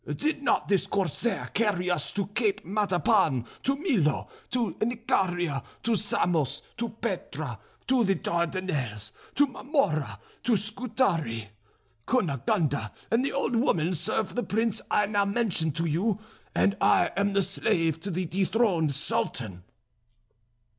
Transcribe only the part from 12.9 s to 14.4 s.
and the old woman serve